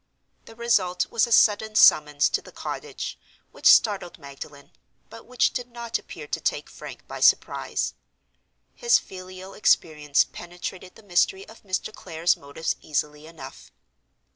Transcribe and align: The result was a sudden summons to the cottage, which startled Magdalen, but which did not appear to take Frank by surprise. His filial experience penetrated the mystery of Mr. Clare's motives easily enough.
The 0.45 0.55
result 0.55 1.11
was 1.11 1.27
a 1.27 1.31
sudden 1.31 1.75
summons 1.75 2.27
to 2.29 2.41
the 2.41 2.51
cottage, 2.51 3.19
which 3.51 3.67
startled 3.67 4.17
Magdalen, 4.17 4.71
but 5.11 5.27
which 5.27 5.53
did 5.53 5.69
not 5.69 5.99
appear 5.99 6.25
to 6.25 6.39
take 6.41 6.71
Frank 6.71 7.07
by 7.07 7.19
surprise. 7.19 7.93
His 8.73 8.97
filial 8.97 9.53
experience 9.53 10.23
penetrated 10.23 10.95
the 10.95 11.03
mystery 11.03 11.47
of 11.47 11.61
Mr. 11.61 11.93
Clare's 11.93 12.35
motives 12.35 12.77
easily 12.81 13.27
enough. 13.27 13.69